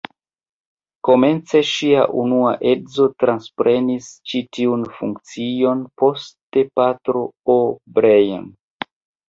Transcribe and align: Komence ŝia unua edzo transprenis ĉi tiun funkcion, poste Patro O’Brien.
Komence 1.09 1.59
ŝia 1.71 2.05
unua 2.21 2.53
edzo 2.71 3.05
transprenis 3.25 4.09
ĉi 4.31 4.43
tiun 4.59 4.89
funkcion, 4.97 5.87
poste 6.03 6.67
Patro 6.81 7.25
O’Brien. 7.61 8.53